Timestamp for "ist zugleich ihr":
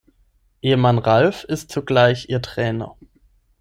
1.43-2.41